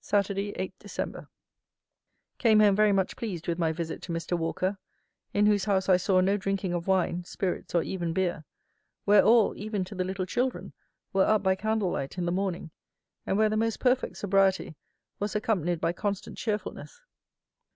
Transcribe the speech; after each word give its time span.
Saturday, 0.00 0.50
8 0.52 0.78
Dec. 0.78 1.26
Came 2.38 2.60
home 2.60 2.76
very 2.76 2.92
much 2.92 3.16
pleased 3.16 3.48
with 3.48 3.58
my 3.58 3.72
visit 3.72 4.00
to 4.02 4.12
Mr. 4.12 4.38
WALKER, 4.38 4.78
in 5.34 5.46
whose 5.46 5.64
house 5.64 5.88
I 5.88 5.96
saw 5.96 6.20
no 6.20 6.36
drinking 6.36 6.72
of 6.72 6.86
wine, 6.86 7.24
spirits, 7.24 7.74
or 7.74 7.82
even 7.82 8.12
beer; 8.12 8.44
where 9.06 9.24
all, 9.24 9.56
even 9.56 9.82
to 9.86 9.96
the 9.96 10.04
little 10.04 10.24
children, 10.24 10.72
were 11.12 11.24
up 11.26 11.42
by 11.42 11.56
candle 11.56 11.90
light 11.90 12.16
in 12.16 12.26
the 12.26 12.30
morning, 12.30 12.70
and 13.26 13.36
where 13.36 13.48
the 13.48 13.56
most 13.56 13.80
perfect 13.80 14.18
sobriety 14.18 14.76
was 15.18 15.34
accompanied 15.34 15.80
by 15.80 15.92
constant 15.92 16.38
cheerfulness. 16.38 17.00